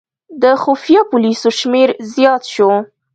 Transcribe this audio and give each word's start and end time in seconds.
د 0.41 0.43
خفیه 0.61 1.01
پولیسو 1.11 1.49
شمېر 1.59 1.89
زیات 2.13 2.43
شو. 2.53 2.71